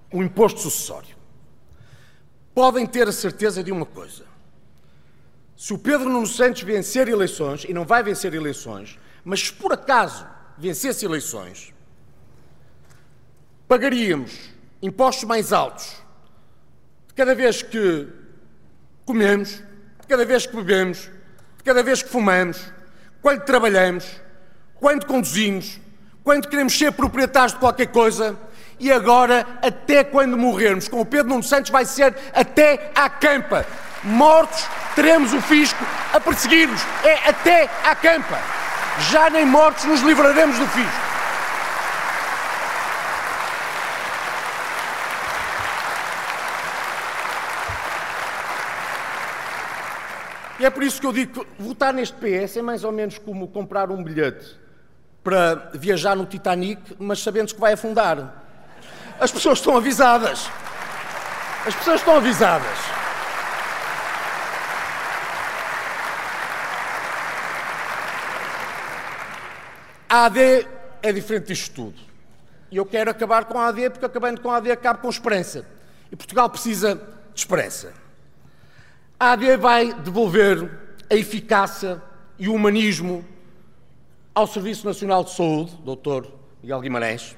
O 0.09 0.23
imposto 0.23 0.61
sucessório. 0.61 1.17
Podem 2.55 2.87
ter 2.87 3.09
a 3.09 3.11
certeza 3.11 3.61
de 3.61 3.73
uma 3.73 3.85
coisa 3.85 4.29
se 5.59 5.73
o 5.73 5.77
Pedro 5.77 6.09
Nuno 6.09 6.25
Santos 6.25 6.61
vencer 6.61 7.09
eleições, 7.09 7.65
e 7.67 7.73
não 7.73 7.83
vai 7.83 8.01
vencer 8.01 8.33
eleições, 8.33 8.97
mas 9.25 9.41
se 9.41 9.51
por 9.51 9.73
acaso 9.73 10.25
vencesse 10.57 11.03
eleições, 11.03 11.73
pagaríamos 13.67 14.39
impostos 14.81 15.25
mais 15.25 15.51
altos 15.51 16.01
de 17.09 17.13
cada 17.13 17.35
vez 17.35 17.61
que 17.61 18.07
comemos, 19.03 19.61
de 19.99 20.07
cada 20.07 20.23
vez 20.23 20.45
que 20.45 20.55
bebemos, 20.55 21.09
de 21.57 21.63
cada 21.65 21.83
vez 21.83 22.01
que 22.01 22.07
fumamos, 22.07 22.71
quando 23.21 23.43
trabalhamos, 23.43 24.05
quando 24.75 25.05
conduzimos, 25.05 25.77
quando 26.23 26.47
queremos 26.47 26.71
ser 26.71 26.93
proprietários 26.93 27.51
de 27.51 27.59
qualquer 27.59 27.87
coisa 27.87 28.39
e 28.79 28.89
agora 28.89 29.45
até 29.61 30.05
quando 30.05 30.37
morrermos. 30.37 30.87
Com 30.87 31.01
o 31.01 31.05
Pedro 31.05 31.27
Nuno 31.27 31.43
Santos 31.43 31.69
vai 31.69 31.83
ser 31.83 32.15
até 32.33 32.93
à 32.95 33.09
campa. 33.09 33.65
Mortos, 34.03 34.65
teremos 34.95 35.33
o 35.33 35.41
fisco 35.41 35.83
a 36.13 36.19
perseguir-nos. 36.19 36.81
É 37.03 37.29
até 37.29 37.69
à 37.83 37.95
campa. 37.95 38.39
Já 39.11 39.29
nem 39.29 39.45
mortos 39.45 39.85
nos 39.85 40.01
livraremos 40.01 40.57
do 40.57 40.67
fisco. 40.67 41.09
E 50.59 50.65
é 50.65 50.69
por 50.69 50.83
isso 50.83 50.99
que 50.99 51.07
eu 51.07 51.13
digo 51.13 51.45
que 51.45 51.63
votar 51.63 51.93
neste 51.93 52.15
PS 52.17 52.57
é 52.57 52.61
mais 52.61 52.83
ou 52.83 52.91
menos 52.91 53.17
como 53.17 53.47
comprar 53.47 53.89
um 53.89 54.03
bilhete 54.03 54.59
para 55.23 55.69
viajar 55.73 56.15
no 56.15 56.25
Titanic, 56.25 56.97
mas 56.99 57.23
sabendo 57.23 57.53
que 57.53 57.59
vai 57.59 57.73
afundar. 57.73 58.43
As 59.19 59.31
pessoas 59.31 59.59
estão 59.59 59.77
avisadas. 59.77 60.49
As 61.65 61.75
pessoas 61.75 62.01
estão 62.01 62.17
avisadas. 62.17 62.98
A 70.09 70.25
AD 70.25 70.67
é 71.03 71.13
diferente 71.13 71.47
disto 71.47 71.71
tudo. 71.71 72.01
E 72.71 72.77
eu 72.77 72.85
quero 72.85 73.11
acabar 73.11 73.45
com 73.45 73.59
a 73.59 73.67
AD 73.67 73.91
porque 73.91 74.05
acabando 74.05 74.41
com 74.41 74.49
a 74.49 74.57
AD 74.57 74.71
acabo 74.71 75.01
com 75.01 75.09
esperança. 75.09 75.65
E 76.11 76.15
Portugal 76.15 76.49
precisa 76.49 76.95
de 76.95 77.39
esperança. 77.39 77.93
A 79.19 79.33
AD 79.33 79.57
vai 79.57 79.93
devolver 79.93 80.67
a 81.09 81.13
eficácia 81.13 82.01
e 82.39 82.49
o 82.49 82.55
humanismo 82.55 83.23
ao 84.33 84.47
Serviço 84.47 84.85
Nacional 84.85 85.23
de 85.23 85.31
Saúde, 85.31 85.77
Dr. 85.83 86.27
Miguel 86.63 86.81
Guimarães, 86.81 87.35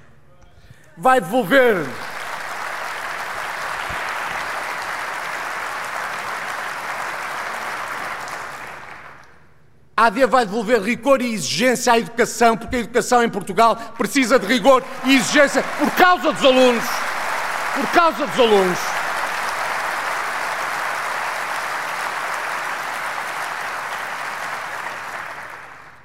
vai 0.97 1.19
devolver 1.19 1.75
A 10.01 10.05
AD 10.05 10.25
vai 10.25 10.47
devolver 10.47 10.81
rigor 10.81 11.21
e 11.21 11.31
exigência 11.31 11.93
à 11.93 11.99
educação, 11.99 12.57
porque 12.57 12.75
a 12.75 12.79
educação 12.79 13.23
em 13.23 13.29
Portugal 13.29 13.75
precisa 13.99 14.39
de 14.39 14.47
rigor 14.47 14.83
e 15.05 15.13
exigência 15.13 15.61
por 15.77 15.91
causa 15.91 16.33
dos 16.33 16.43
alunos. 16.43 16.83
Por 17.75 17.87
causa 17.91 18.25
dos 18.25 18.39
alunos. 18.39 18.79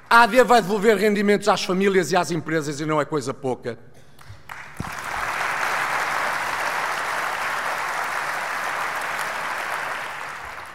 A 0.07 0.21
AD 0.21 0.43
vai 0.43 0.61
devolver 0.61 0.95
rendimentos 0.95 1.47
às 1.47 1.63
famílias 1.63 2.11
e 2.11 2.15
às 2.15 2.29
empresas 2.29 2.79
e 2.79 2.85
não 2.85 3.01
é 3.01 3.05
coisa 3.05 3.33
pouca. 3.33 3.79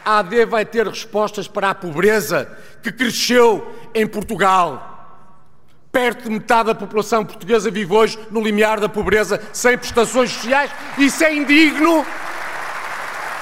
A 0.04 0.18
AD 0.18 0.44
vai 0.46 0.64
ter 0.64 0.86
respostas 0.86 1.46
para 1.46 1.70
a 1.70 1.74
pobreza 1.74 2.50
que 2.82 2.90
cresceu 2.90 3.74
em 3.94 4.06
Portugal. 4.06 4.88
Perto 5.92 6.24
de 6.24 6.30
metade 6.30 6.68
da 6.68 6.74
população 6.74 7.24
portuguesa 7.24 7.70
vive 7.70 7.92
hoje 7.92 8.18
no 8.30 8.40
limiar 8.40 8.80
da 8.80 8.88
pobreza, 8.88 9.40
sem 9.52 9.76
prestações 9.76 10.30
sociais. 10.32 10.70
Isso 10.98 11.22
é 11.22 11.34
indigno. 11.34 12.04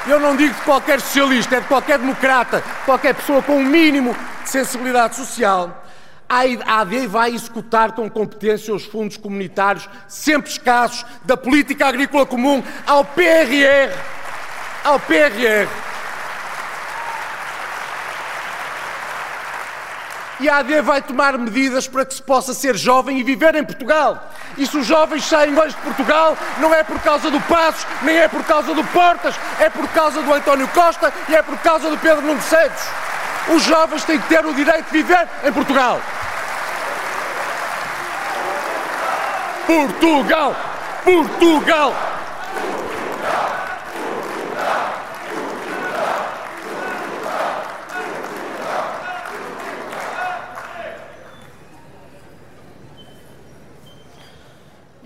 Eu 0.06 0.18
não 0.18 0.36
digo 0.36 0.54
de 0.54 0.60
qualquer 0.62 1.00
socialista, 1.00 1.56
é 1.56 1.60
de 1.60 1.66
qualquer 1.66 1.98
democrata, 1.98 2.62
qualquer 2.84 3.14
pessoa 3.14 3.42
com 3.42 3.56
um 3.56 3.64
mínimo 3.64 4.16
de 4.42 4.50
sensibilidade 4.50 5.16
social. 5.16 5.84
A 6.28 6.80
AD 6.80 7.06
vai 7.06 7.34
executar 7.34 7.92
com 7.92 8.08
competência 8.08 8.74
os 8.74 8.84
fundos 8.84 9.16
comunitários, 9.16 9.88
sempre 10.06 10.50
escassos, 10.50 11.04
da 11.24 11.36
política 11.36 11.86
agrícola 11.86 12.24
comum 12.24 12.62
ao 12.86 13.04
PRR. 13.04 13.92
Ao 14.84 14.98
PRR. 15.00 15.89
E 20.40 20.48
a 20.48 20.58
AD 20.58 20.80
vai 20.80 21.02
tomar 21.02 21.36
medidas 21.36 21.86
para 21.86 22.04
que 22.04 22.14
se 22.14 22.22
possa 22.22 22.54
ser 22.54 22.74
jovem 22.76 23.18
e 23.18 23.22
viver 23.22 23.54
em 23.54 23.64
Portugal. 23.64 24.30
E 24.56 24.66
se 24.66 24.76
os 24.76 24.86
jovens 24.86 25.24
saem 25.24 25.56
hoje 25.58 25.74
de 25.74 25.82
Portugal, 25.82 26.36
não 26.58 26.74
é 26.74 26.82
por 26.82 26.98
causa 27.00 27.30
do 27.30 27.40
Passos, 27.42 27.86
nem 28.02 28.16
é 28.16 28.26
por 28.26 28.42
causa 28.44 28.74
do 28.74 28.82
Portas, 28.84 29.34
é 29.58 29.68
por 29.68 29.86
causa 29.88 30.22
do 30.22 30.32
António 30.32 30.66
Costa 30.68 31.12
e 31.28 31.36
é 31.36 31.42
por 31.42 31.58
causa 31.58 31.90
do 31.90 31.98
Pedro 31.98 32.22
Nuno 32.22 32.40
Santos. 32.40 32.82
Os 33.54 33.62
jovens 33.64 34.04
têm 34.04 34.18
que 34.18 34.28
ter 34.28 34.44
o 34.44 34.54
direito 34.54 34.86
de 34.86 35.02
viver 35.02 35.28
em 35.44 35.52
Portugal. 35.52 36.00
Portugal! 39.66 40.56
Portugal! 41.04 42.09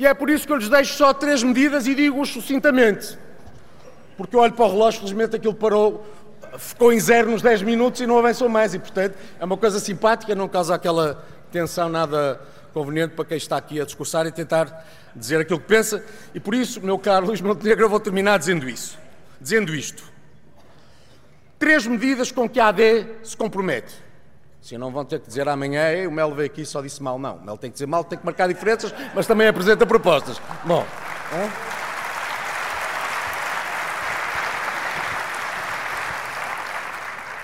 E 0.04 0.06
é 0.06 0.12
por 0.12 0.28
isso 0.28 0.46
que 0.46 0.52
eu 0.52 0.58
lhes 0.58 0.68
deixo 0.68 0.98
só 0.98 1.14
três 1.14 1.42
medidas 1.42 1.86
e 1.86 1.94
digo-os 1.94 2.28
sucintamente. 2.28 3.18
Porque 4.18 4.36
eu 4.36 4.40
olho 4.40 4.52
para 4.52 4.66
o 4.66 4.70
relógio, 4.70 5.00
felizmente 5.00 5.34
aquilo 5.34 5.54
parou, 5.54 6.06
ficou 6.58 6.92
em 6.92 7.00
zero 7.00 7.30
nos 7.30 7.40
10 7.40 7.62
minutos 7.62 8.02
e 8.02 8.06
não 8.06 8.18
avançou 8.18 8.46
mais. 8.46 8.74
E, 8.74 8.78
portanto, 8.78 9.16
é 9.40 9.42
uma 9.42 9.56
coisa 9.56 9.80
simpática, 9.80 10.34
não 10.34 10.46
causa 10.46 10.74
aquela 10.74 11.24
tensão 11.50 11.88
nada 11.88 12.38
conveniente 12.74 13.14
para 13.14 13.24
quem 13.24 13.38
está 13.38 13.56
aqui 13.56 13.80
a 13.80 13.84
discursar 13.86 14.26
e 14.26 14.30
tentar 14.30 14.86
dizer 15.16 15.40
aquilo 15.40 15.58
que 15.58 15.68
pensa. 15.68 16.04
E 16.34 16.38
por 16.38 16.54
isso, 16.54 16.82
meu 16.82 16.98
caro 16.98 17.24
Luís 17.24 17.40
Montenegro, 17.40 17.86
eu 17.86 17.88
vou 17.88 17.98
terminar 17.98 18.38
dizendo 18.38 18.68
isso. 18.68 18.98
Dizendo 19.40 19.74
isto. 19.74 20.04
Três 21.58 21.86
medidas 21.86 22.30
com 22.30 22.46
que 22.46 22.60
a 22.60 22.68
AD 22.68 23.06
se 23.22 23.34
compromete. 23.34 24.03
Se 24.64 24.78
não 24.78 24.90
vão 24.90 25.04
ter 25.04 25.20
que 25.20 25.28
dizer 25.28 25.46
amanhã, 25.46 26.08
o 26.08 26.10
Melo 26.10 26.34
veio 26.34 26.46
aqui 26.46 26.62
e 26.62 26.66
só 26.66 26.80
disse 26.80 27.02
mal. 27.02 27.18
Não, 27.18 27.36
o 27.36 27.44
Melo 27.44 27.58
tem 27.58 27.68
que 27.68 27.74
dizer 27.74 27.86
mal, 27.86 28.02
tem 28.02 28.18
que 28.18 28.24
marcar 28.24 28.48
diferenças, 28.48 28.94
mas 29.14 29.26
também 29.26 29.46
apresenta 29.46 29.84
propostas. 29.84 30.40
Bom. 30.64 30.86
É? 31.34 31.50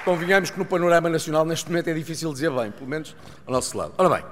Convenhamos 0.02 0.48
que 0.48 0.58
no 0.58 0.64
panorama 0.64 1.10
nacional 1.10 1.44
neste 1.44 1.68
momento 1.68 1.90
é 1.90 1.92
difícil 1.92 2.32
dizer 2.32 2.50
bem, 2.52 2.70
pelo 2.70 2.88
menos 2.88 3.14
ao 3.46 3.52
nosso 3.52 3.76
lado. 3.76 3.92
Ora 3.98 4.08
bem, 4.08 4.24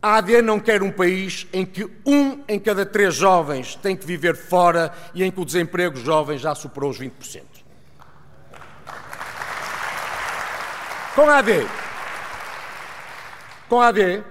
a 0.00 0.18
AD 0.18 0.42
não 0.42 0.60
quer 0.60 0.80
um 0.80 0.92
país 0.92 1.48
em 1.52 1.66
que 1.66 1.90
um 2.06 2.44
em 2.46 2.60
cada 2.60 2.86
três 2.86 3.16
jovens 3.16 3.74
tem 3.74 3.96
que 3.96 4.06
viver 4.06 4.36
fora 4.36 4.92
e 5.12 5.24
em 5.24 5.32
que 5.32 5.40
o 5.40 5.44
desemprego 5.44 5.96
jovem 5.96 6.38
já 6.38 6.54
superou 6.54 6.88
os 6.88 7.00
20%. 7.00 7.57
Com 11.18 11.28
a 11.28 11.38
AD, 11.38 11.66
com 13.68 13.80
a 13.80 13.88
AD, 13.88 14.22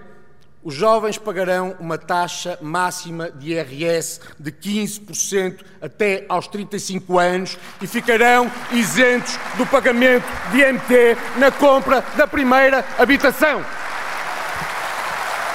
os 0.64 0.74
jovens 0.74 1.18
pagarão 1.18 1.76
uma 1.82 1.98
taxa 1.98 2.58
máxima 2.62 3.30
de 3.30 3.52
IRS 3.52 4.22
de 4.40 4.54
15% 4.54 5.66
até 5.82 6.26
aos 6.30 6.48
35 6.48 7.20
anos 7.20 7.58
e 7.82 7.88
ficarão 7.88 8.50
isentos 8.72 9.38
do 9.58 9.66
pagamento 9.66 10.24
de 10.50 10.62
IMT 10.62 11.18
na 11.36 11.52
compra 11.52 12.02
da 12.16 12.26
primeira 12.26 12.86
habitação. 12.98 13.66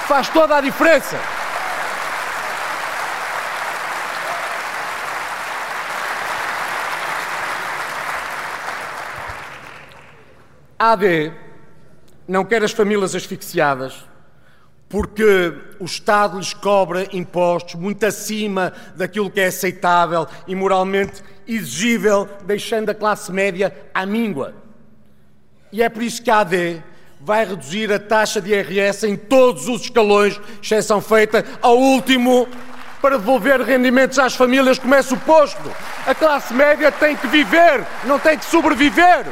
Faz 0.07 0.29
toda 0.29 0.57
a 0.57 0.61
diferença. 0.61 1.17
A 10.83 10.91
AD 10.91 11.31
não 12.27 12.43
quer 12.43 12.61
as 12.61 12.73
famílias 12.73 13.15
asfixiadas 13.15 14.03
porque 14.89 15.53
o 15.79 15.85
Estado 15.85 16.37
lhes 16.37 16.53
cobra 16.53 17.07
impostos 17.13 17.75
muito 17.75 18.05
acima 18.05 18.73
daquilo 18.93 19.31
que 19.31 19.39
é 19.39 19.45
aceitável 19.45 20.27
e 20.45 20.53
moralmente 20.53 21.23
exigível, 21.47 22.27
deixando 22.43 22.89
a 22.89 22.93
classe 22.93 23.31
média 23.31 23.73
à 23.93 24.05
míngua. 24.05 24.55
E 25.71 25.81
é 25.81 25.87
por 25.87 26.03
isso 26.03 26.21
que 26.21 26.29
a 26.29 26.41
AD 26.41 26.83
vai 27.21 27.45
reduzir 27.45 27.89
a 27.89 27.97
taxa 27.97 28.41
de 28.41 28.51
IRS 28.51 29.07
em 29.07 29.15
todos 29.15 29.69
os 29.69 29.83
escalões, 29.83 30.37
exceção 30.61 30.99
feita 30.99 31.45
ao 31.61 31.77
último, 31.77 32.45
para 33.01 33.17
devolver 33.17 33.61
rendimentos 33.61 34.19
às 34.19 34.35
famílias 34.35 34.77
como 34.77 34.95
é 34.95 35.01
suposto. 35.01 35.71
A 36.05 36.13
classe 36.13 36.53
média 36.53 36.91
tem 36.91 37.15
que 37.15 37.27
viver, 37.27 37.85
não 38.03 38.19
tem 38.19 38.37
que 38.37 38.43
sobreviver. 38.43 39.27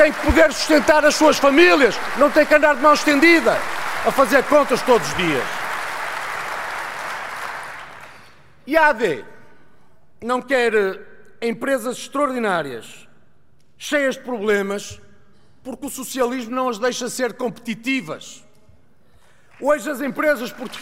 Tem 0.00 0.14
que 0.14 0.24
poder 0.24 0.50
sustentar 0.50 1.04
as 1.04 1.14
suas 1.14 1.36
famílias, 1.36 1.94
não 2.16 2.30
tem 2.30 2.46
que 2.46 2.54
andar 2.54 2.74
de 2.74 2.80
mão 2.80 2.94
estendida 2.94 3.52
a 4.06 4.10
fazer 4.10 4.42
contas 4.44 4.80
todos 4.80 5.06
os 5.06 5.14
dias. 5.14 5.44
E 8.66 8.78
a 8.78 8.88
AD 8.88 9.22
não 10.22 10.40
quer 10.40 10.72
empresas 11.42 11.98
extraordinárias, 11.98 13.06
cheias 13.76 14.14
de 14.14 14.22
problemas, 14.22 14.98
porque 15.62 15.84
o 15.84 15.90
socialismo 15.90 16.56
não 16.56 16.70
as 16.70 16.78
deixa 16.78 17.10
ser 17.10 17.34
competitivas. 17.34 18.42
Hoje 19.60 19.90
as 19.90 20.00
empresas, 20.00 20.50
portu... 20.50 20.80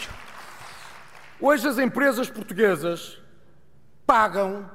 Hoje 1.41 1.67
as 1.67 1.77
empresas 1.77 2.29
portuguesas 2.29 3.21
pagam 4.07 4.71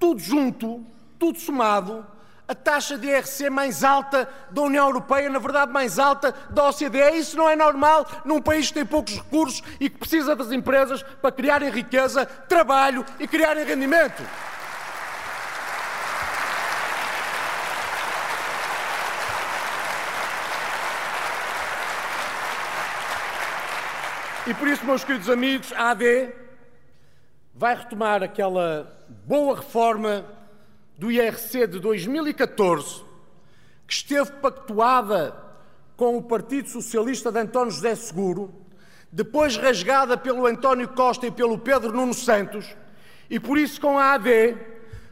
tudo 0.00 0.18
junto, 0.18 0.84
tudo 1.16 1.38
somado, 1.38 2.04
a 2.46 2.54
taxa 2.54 2.98
de 2.98 3.06
IRC 3.08 3.48
mais 3.48 3.82
alta 3.82 4.28
da 4.50 4.62
União 4.62 4.86
Europeia, 4.86 5.30
na 5.30 5.38
verdade 5.38 5.72
mais 5.72 5.98
alta 5.98 6.34
da 6.50 6.68
OCDE. 6.68 7.16
Isso 7.16 7.36
não 7.36 7.48
é 7.48 7.56
normal 7.56 8.06
num 8.24 8.40
país 8.40 8.68
que 8.68 8.74
tem 8.74 8.86
poucos 8.86 9.14
recursos 9.14 9.62
e 9.80 9.88
que 9.88 9.98
precisa 9.98 10.36
das 10.36 10.52
empresas 10.52 11.02
para 11.02 11.32
criarem 11.32 11.70
riqueza, 11.70 12.26
trabalho 12.26 13.04
e 13.18 13.26
criarem 13.26 13.64
rendimento. 13.64 14.22
E 24.46 24.52
por 24.52 24.68
isso, 24.68 24.84
meus 24.84 25.02
queridos 25.02 25.30
amigos, 25.30 25.72
a 25.72 25.92
AD 25.92 26.30
vai 27.54 27.74
retomar 27.74 28.22
aquela 28.22 28.94
boa 29.08 29.56
reforma 29.56 30.22
do 30.96 31.10
IRC 31.10 31.66
de 31.66 31.80
2014, 31.80 33.02
que 33.86 33.92
esteve 33.92 34.32
pactuada 34.32 35.34
com 35.96 36.16
o 36.16 36.22
Partido 36.22 36.68
Socialista 36.68 37.30
de 37.30 37.40
António 37.40 37.72
José 37.72 37.94
Seguro, 37.94 38.54
depois 39.10 39.56
rasgada 39.56 40.16
pelo 40.16 40.46
António 40.46 40.88
Costa 40.88 41.26
e 41.26 41.30
pelo 41.30 41.58
Pedro 41.58 41.92
Nuno 41.92 42.14
Santos, 42.14 42.66
e 43.28 43.38
por 43.38 43.58
isso, 43.58 43.80
com 43.80 43.98
a 43.98 44.14
AD, 44.14 44.56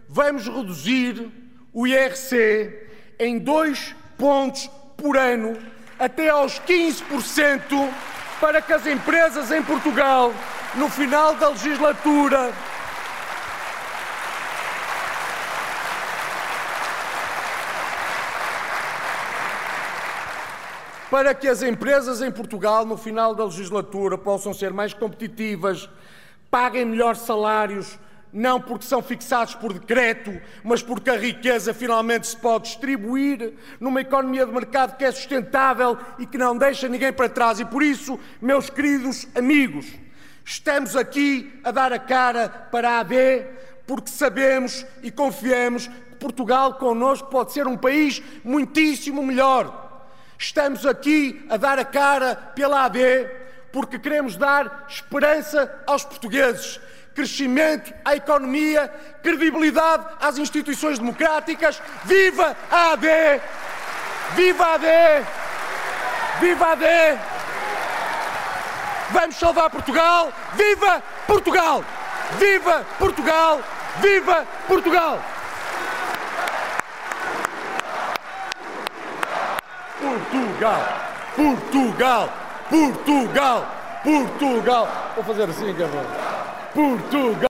vamos 0.09 0.47
reduzir 0.47 1.31
o 1.73 1.87
IRC 1.87 2.88
em 3.18 3.38
dois 3.38 3.95
pontos 4.18 4.68
por 4.97 5.16
ano, 5.16 5.57
até 5.99 6.29
aos 6.29 6.61
15% 6.61 7.90
para 8.40 8.61
que 8.61 8.73
as 8.73 8.87
empresas 8.87 9.53
em 9.53 9.62
Portugal, 9.62 10.35
no 10.75 10.88
final 10.88 11.37
da 11.37 11.51
legislatura, 11.51 12.53
para 21.12 21.35
que 21.35 21.46
as 21.46 21.62
empresas 21.62 22.22
em 22.22 22.31
Portugal, 22.31 22.87
no 22.87 22.96
final 22.96 23.35
da 23.35 23.44
legislatura, 23.44 24.16
possam 24.16 24.55
ser 24.55 24.72
mais 24.72 24.94
competitivas, 24.94 25.87
paguem 26.51 26.87
melhores 26.87 27.18
salários, 27.18 27.98
não 28.33 28.59
porque 28.59 28.87
são 28.87 29.03
fixados 29.03 29.55
por 29.55 29.75
decreto, 29.75 30.33
mas 30.64 30.83
porque 30.83 31.11
a 31.11 31.18
riqueza 31.18 31.75
finalmente 31.75 32.29
se 32.29 32.37
pode 32.38 32.64
distribuir 32.64 33.53
numa 33.79 34.01
economia 34.01 34.46
de 34.46 34.53
mercado 34.53 34.96
que 34.96 35.05
é 35.05 35.12
sustentável 35.12 35.98
e 36.18 36.25
que 36.25 36.38
não 36.38 36.57
deixa 36.57 36.88
ninguém 36.88 37.12
para 37.12 37.29
trás. 37.29 37.61
E 37.61 37.66
por 37.66 37.83
isso, 37.83 38.18
meus 38.40 38.70
queridos 38.70 39.29
amigos, 39.35 39.85
estamos 40.42 40.96
aqui 40.96 41.61
a 41.62 41.70
dar 41.70 41.92
a 41.92 41.98
cara 41.98 42.48
para 42.48 42.88
a 42.88 43.01
AD 43.01 43.44
porque 43.87 44.09
sabemos 44.09 44.87
e 45.03 45.11
confiamos 45.11 45.88
que 45.88 46.16
Portugal 46.18 46.77
connosco 46.77 47.29
pode 47.29 47.53
ser 47.53 47.66
um 47.66 47.77
país 47.77 48.22
muitíssimo 48.42 49.22
melhor. 49.22 49.82
Estamos 50.42 50.85
aqui 50.85 51.46
a 51.48 51.57
dar 51.57 51.78
a 51.78 51.85
cara 51.85 52.35
pela 52.35 52.85
AD 52.87 52.98
porque 53.70 53.96
queremos 53.96 54.37
dar 54.37 54.87
esperança 54.88 55.72
aos 55.87 56.05
portugueses 56.05 56.81
crescimento 57.14 57.94
à 58.05 58.16
economia, 58.16 58.92
credibilidade 59.22 60.05
às 60.20 60.38
instituições 60.38 60.98
democráticas. 60.98 61.81
Viva 62.05 62.57
a 62.68 62.92
AD! 62.92 63.07
Viva 64.35 64.64
a 64.64 64.74
AD! 64.74 64.87
Viva 66.40 66.66
a 66.66 66.72
AD! 66.72 66.85
Vamos 69.12 69.37
salvar 69.37 69.70
Portugal! 69.70 70.33
Viva 70.55 71.02
Portugal! 71.24 71.85
Viva 72.37 72.85
Portugal! 72.98 73.61
Viva 74.00 74.44
Portugal! 74.66 75.32
Portugal! 80.03 80.83
Portugal! 81.37 82.29
Portugal! 82.69 83.67
Portugal! 84.03 84.88
Vou 85.15 85.25
fazer 85.25 85.45
assim, 85.45 85.73
Carlos. 85.75 86.07
Portugal. 86.75 87.37